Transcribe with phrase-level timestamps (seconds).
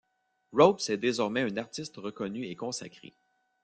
[0.51, 3.13] Rops est désormais un artiste reconnu et consacré.